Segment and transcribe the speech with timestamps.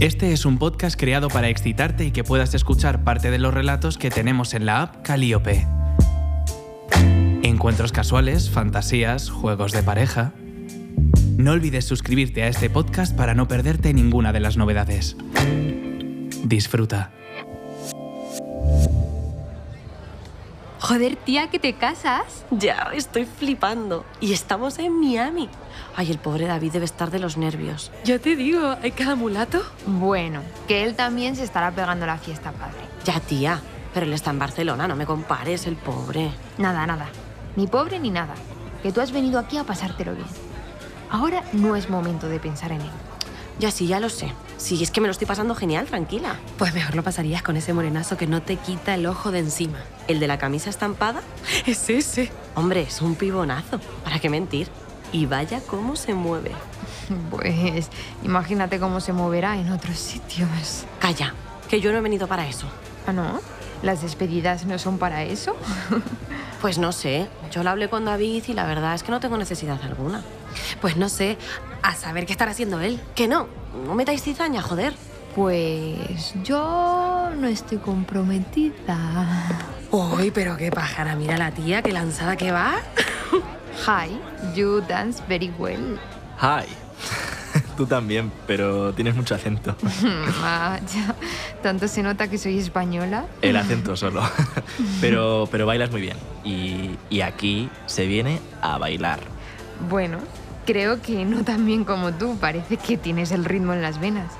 [0.00, 3.98] Este es un podcast creado para excitarte y que puedas escuchar parte de los relatos
[3.98, 5.66] que tenemos en la app Calliope.
[7.42, 10.32] Encuentros casuales, fantasías, juegos de pareja.
[11.36, 15.16] No olvides suscribirte a este podcast para no perderte ninguna de las novedades.
[16.44, 17.10] Disfruta.
[20.88, 22.46] Joder, tía, que te casas.
[22.50, 24.06] Ya, estoy flipando.
[24.20, 25.50] Y estamos en Miami.
[25.94, 27.92] Ay, el pobre David debe estar de los nervios.
[28.04, 29.62] Ya te digo, hay cada mulato.
[29.84, 32.78] Bueno, que él también se estará pegando la fiesta, padre.
[33.04, 33.60] Ya, tía.
[33.92, 36.30] Pero él está en Barcelona, no me compares, el pobre.
[36.56, 37.08] Nada, nada.
[37.54, 38.32] Ni pobre ni nada.
[38.82, 40.28] Que tú has venido aquí a pasártelo bien.
[41.10, 42.90] Ahora no es momento de pensar en él.
[43.58, 44.32] Ya sí, ya lo sé.
[44.58, 46.36] Sí, es que me lo estoy pasando genial, tranquila.
[46.58, 49.78] Pues mejor lo pasarías con ese morenazo que no te quita el ojo de encima.
[50.08, 51.22] ¿El de la camisa estampada?
[51.66, 52.30] Es ese.
[52.56, 53.78] Hombre, es un pibonazo.
[54.02, 54.68] ¿Para qué mentir?
[55.12, 56.52] Y vaya cómo se mueve.
[57.30, 57.88] Pues
[58.22, 60.84] imagínate cómo se moverá en otros sitios.
[60.98, 61.32] Calla,
[61.70, 62.66] que yo no he venido para eso.
[63.06, 63.40] ¿Ah, no?
[63.82, 65.56] ¿Las despedidas no son para eso?
[66.60, 67.28] Pues no sé.
[67.52, 70.24] Yo lo hablé con David y la verdad es que no tengo necesidad alguna.
[70.80, 71.38] Pues no sé,
[71.88, 73.00] a saber qué estará haciendo él.
[73.14, 73.48] Que no,
[73.86, 74.92] no metáis cizaña, joder.
[75.34, 79.48] Pues yo no estoy comprometida.
[79.90, 82.74] Uy, pero qué pájara, mira la tía, qué lanzada que va.
[83.86, 84.20] Hi,
[84.54, 85.98] you dance very well.
[86.42, 86.66] Hi.
[87.78, 89.74] Tú también, pero tienes mucho acento.
[90.42, 91.14] Vaya,
[91.62, 93.24] tanto se nota que soy española.
[93.40, 94.20] El acento solo.
[95.00, 96.18] Pero, pero bailas muy bien.
[96.44, 99.20] Y, y aquí se viene a bailar.
[99.88, 100.18] Bueno,
[100.68, 102.36] creo que no tan bien como tú.
[102.38, 104.30] Parece que tienes el ritmo en las venas.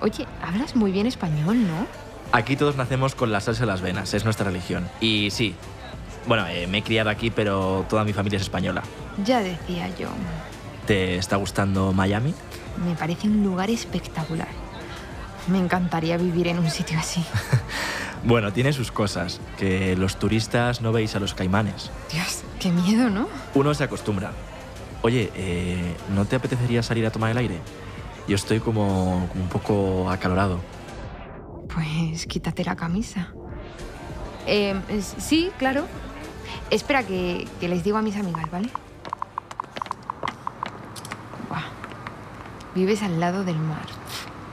[0.00, 1.86] Oye, hablas muy bien español, ¿no?
[2.32, 4.88] Aquí todos nacemos con la salsa en las venas, es nuestra religión.
[5.00, 5.54] Y sí,
[6.26, 8.82] bueno, eh, me he criado aquí, pero toda mi familia es española.
[9.24, 10.08] Ya decía yo.
[10.88, 12.34] ¿Te está gustando Miami?
[12.84, 14.48] Me parece un lugar espectacular.
[15.46, 17.24] Me encantaría vivir en un sitio así.
[18.22, 21.90] Bueno, tiene sus cosas, que los turistas no veis a los caimanes.
[22.12, 23.30] Dios, qué miedo, ¿no?
[23.54, 24.32] Uno se acostumbra.
[25.02, 27.58] Oye, eh, ¿no te apetecería salir a tomar el aire?
[28.28, 30.60] Yo estoy como, como un poco acalorado.
[31.72, 33.28] Pues quítate la camisa.
[34.46, 35.86] Eh, s- sí, claro.
[36.70, 38.68] Espera que, que les digo a mis amigas, ¿vale?
[41.48, 41.62] Buah.
[42.74, 43.86] Vives al lado del mar.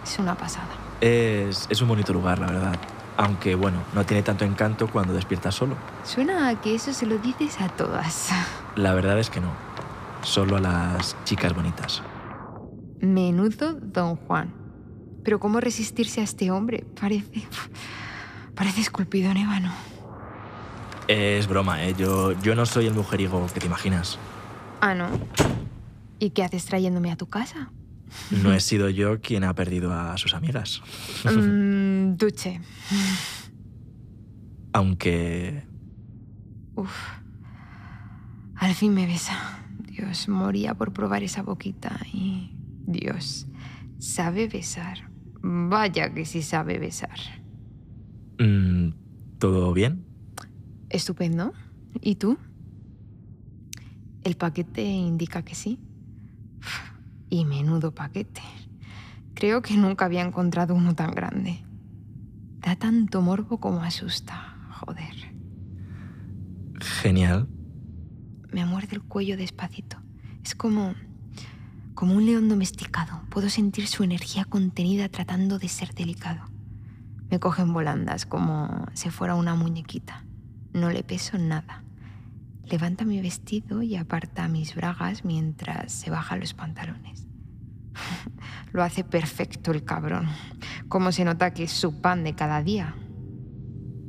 [0.03, 0.69] Es una pasada.
[1.01, 2.75] Es, es un bonito lugar, la verdad.
[3.17, 5.75] Aunque, bueno, no tiene tanto encanto cuando despiertas solo.
[6.03, 8.29] Suena a que eso se lo dices a todas.
[8.75, 9.49] La verdad es que no.
[10.27, 12.03] Solo a las chicas bonitas.
[12.99, 14.53] Menudo Don Juan.
[15.23, 16.85] Pero ¿cómo resistirse a este hombre?
[16.99, 17.47] Parece...
[18.53, 19.71] Parece esculpido en ébano.
[21.07, 21.95] Es broma, ¿eh?
[21.97, 24.19] Yo, yo no soy el mujeriego que te imaginas.
[24.81, 25.07] Ah, ¿no?
[26.19, 27.71] ¿Y qué haces trayéndome a tu casa?
[28.29, 30.81] No he sido yo quien ha perdido a sus amigas.
[31.23, 32.59] Mm, duche.
[34.73, 35.65] Aunque...
[36.75, 36.91] Uf.
[38.57, 39.63] Al fin me besa.
[39.97, 42.53] Dios, moría por probar esa boquita y...
[42.85, 43.47] Dios,
[43.97, 45.09] sabe besar.
[45.41, 47.17] Vaya que sí sabe besar.
[48.39, 48.91] mm,
[49.39, 50.05] ¿Todo bien?
[50.89, 51.51] Estupendo.
[51.99, 52.37] ¿Y tú?
[54.23, 55.79] El paquete indica que sí.
[57.29, 58.41] Y menudo paquete.
[59.33, 61.65] Creo que nunca había encontrado uno tan grande.
[62.59, 64.55] Da tanto morbo como asusta.
[64.79, 65.33] Joder.
[66.79, 67.47] Genial.
[68.51, 69.97] Me muerde el cuello despacito.
[70.43, 70.95] Es como.
[71.93, 73.21] como un león domesticado.
[73.29, 76.45] Puedo sentir su energía contenida tratando de ser delicado.
[77.29, 80.23] Me coge en volandas como si fuera una muñequita.
[80.73, 81.83] No le peso nada.
[82.69, 87.27] Levanta mi vestido y aparta mis bragas mientras se baja los pantalones.
[88.73, 90.27] Lo hace perfecto el cabrón.
[90.87, 92.95] Como se nota que es su pan de cada día.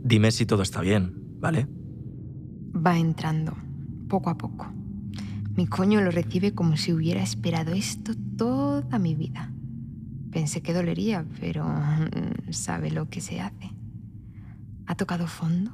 [0.03, 1.69] Dime si todo está bien, ¿vale?
[2.75, 3.57] Va entrando,
[4.09, 4.67] poco a poco.
[5.55, 9.53] Mi coño lo recibe como si hubiera esperado esto toda mi vida.
[10.31, 13.73] Pensé que dolería, pero mm, sabe lo que se hace.
[14.87, 15.73] Ha tocado fondo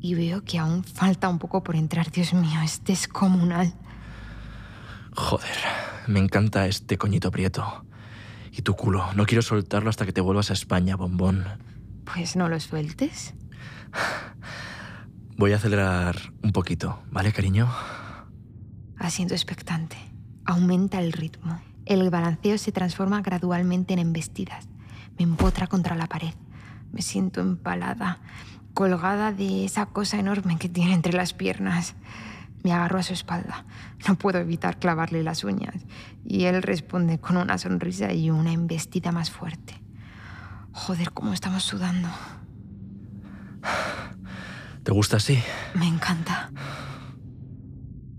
[0.00, 2.10] y veo que aún falta un poco por entrar.
[2.10, 3.74] Dios mío, es descomunal.
[5.14, 5.56] Joder,
[6.06, 7.84] me encanta este coñito prieto.
[8.52, 11.44] Y tu culo, no quiero soltarlo hasta que te vuelvas a España, bombón.
[12.04, 13.34] Pues no lo sueltes.
[15.40, 17.66] Voy a acelerar un poquito, ¿vale, cariño?
[18.98, 19.96] Asiento expectante.
[20.44, 21.62] Aumenta el ritmo.
[21.86, 24.68] El balanceo se transforma gradualmente en embestidas.
[25.16, 26.34] Me empotra contra la pared.
[26.92, 28.18] Me siento empalada,
[28.74, 31.94] colgada de esa cosa enorme que tiene entre las piernas.
[32.62, 33.64] Me agarro a su espalda.
[34.06, 35.86] No puedo evitar clavarle las uñas.
[36.22, 39.80] Y él responde con una sonrisa y una embestida más fuerte.
[40.72, 42.10] Joder, cómo estamos sudando.
[44.82, 45.38] ¿Te gusta así?
[45.74, 46.50] Me encanta.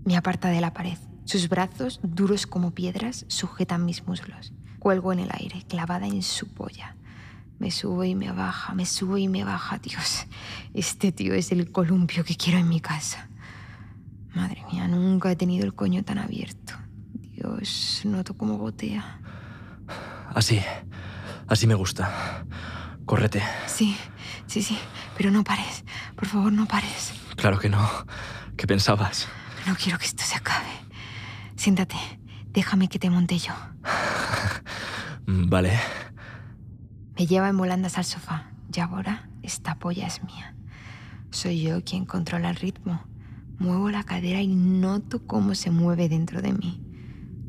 [0.04, 0.98] Me aparta de la pared.
[1.24, 4.52] Sus brazos, duros como piedras, sujetan mis muslos.
[4.78, 6.96] Cuelgo en el aire, clavada en su polla.
[7.58, 10.26] Me sube y me baja, me sube y me baja, Dios.
[10.74, 13.28] Este tío es el columpio que quiero en mi casa.
[14.34, 16.74] Madre mía, nunca he tenido el coño tan abierto.
[17.12, 19.20] Dios, noto cómo gotea.
[20.34, 20.60] Así.
[21.46, 22.44] Así me gusta.
[23.04, 23.42] Córrete.
[23.66, 23.96] Sí,
[24.46, 24.78] sí, sí.
[25.16, 25.84] Pero no pares.
[26.22, 27.12] Por favor, no pares.
[27.34, 27.84] Claro que no.
[28.56, 29.26] ¿Qué pensabas?
[29.66, 30.70] No quiero que esto se acabe.
[31.56, 31.96] Siéntate.
[32.52, 33.52] Déjame que te monte yo.
[35.26, 35.76] Vale.
[37.18, 38.52] Me lleva en volandas al sofá.
[38.72, 40.54] Y ahora esta polla es mía.
[41.32, 43.02] Soy yo quien controla el ritmo.
[43.58, 46.86] Muevo la cadera y noto cómo se mueve dentro de mí.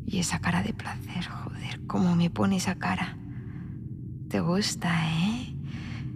[0.07, 3.19] Y esa cara de placer, joder, cómo me pone esa cara.
[4.29, 5.55] Te gusta, ¿eh?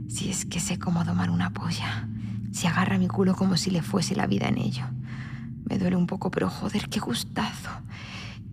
[0.10, 2.10] Si es que sé cómo domar una polla.
[2.58, 4.84] Se agarra mi culo como si le fuese la vida en ello.
[5.70, 7.70] Me duele un poco, pero joder, qué gustazo.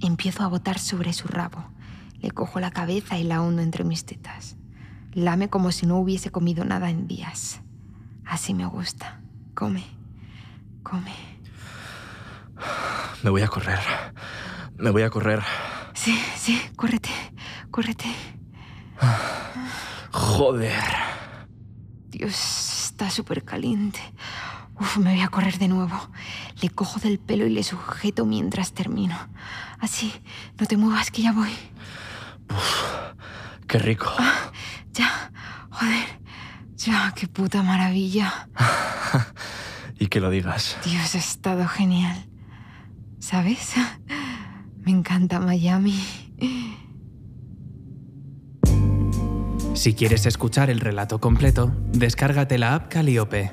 [0.03, 1.65] Empiezo a botar sobre su rabo.
[2.21, 4.57] Le cojo la cabeza y la hundo entre mis tetas.
[5.15, 7.63] Lame como si no hubiese comido nada en días.
[8.27, 9.23] Así me gusta.
[9.55, 9.85] Come.
[10.83, 11.15] Come.
[13.23, 13.81] Me voy a correr.
[14.77, 15.41] Me voy a correr.
[15.95, 17.09] Sí, sí, córrete.
[17.71, 18.15] Córrete.
[20.13, 20.83] Joder.
[22.11, 23.99] Dios, está súper caliente.
[24.79, 26.11] Uf, me voy a correr de nuevo.
[26.63, 29.17] Le cojo del pelo y le sujeto mientras termino.
[29.81, 30.13] Así,
[30.61, 31.51] no te muevas que ya voy.
[33.67, 34.13] Qué rico.
[34.93, 35.33] Ya,
[35.71, 36.21] joder.
[36.77, 38.49] Ya, qué puta maravilla.
[39.99, 40.77] y que lo digas.
[40.85, 42.29] Dios, ha estado genial.
[43.19, 43.75] ¿Sabes?
[44.79, 46.01] Me encanta Miami.
[49.75, 53.53] Si quieres escuchar el relato completo, descárgate la app Caliope.